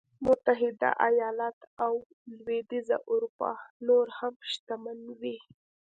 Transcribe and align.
متحده 0.25 0.89
ایالت 1.09 1.57
او 1.85 1.93
لوېدیځه 2.39 2.97
اروپا 3.11 3.51
نور 3.87 4.05
هم 4.19 4.33
شتمن 4.51 4.99
وي. 5.19 5.37